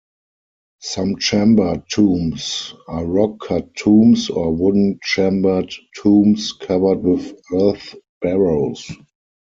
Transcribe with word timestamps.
Some 0.79 1.17
chamber 1.19 1.83
tombs 1.87 2.73
are 2.87 3.05
rock-cut 3.05 3.75
tombs 3.75 4.31
or 4.31 4.51
wooden-chambered 4.51 5.75
tombs 5.95 6.53
covered 6.53 7.03
with 7.03 7.39
earth 7.53 7.93
barrows. 8.19 8.91